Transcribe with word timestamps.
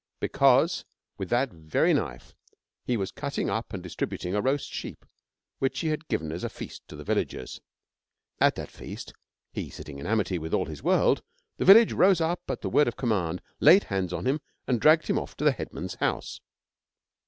Because 0.19 0.83
with 1.19 1.29
that 1.29 1.51
very 1.53 1.93
knife 1.93 2.33
he 2.83 2.97
was 2.97 3.11
cutting 3.11 3.51
up 3.51 3.71
and 3.71 3.83
distributing 3.83 4.33
a 4.33 4.41
roast 4.41 4.73
sheep 4.73 5.05
which 5.59 5.81
he 5.81 5.89
had 5.89 6.07
given 6.07 6.31
as 6.31 6.43
a 6.43 6.49
feast 6.49 6.81
to 6.87 6.95
the 6.95 7.03
villagers. 7.03 7.61
At 8.39 8.55
that 8.55 8.71
feast, 8.71 9.13
he 9.53 9.69
sitting 9.69 9.99
in 9.99 10.07
amity 10.07 10.39
with 10.39 10.55
all 10.55 10.65
his 10.65 10.81
world, 10.81 11.21
the 11.57 11.65
village 11.65 11.93
rose 11.93 12.19
up 12.19 12.41
at 12.49 12.61
the 12.61 12.69
word 12.71 12.87
of 12.87 12.97
command, 12.97 13.43
laid 13.59 13.83
hands 13.83 14.11
on 14.11 14.25
him, 14.25 14.41
and 14.65 14.81
dragged 14.81 15.05
him 15.05 15.19
off 15.19 15.37
to 15.37 15.43
the 15.43 15.51
headman's 15.51 15.93
house. 15.93 16.41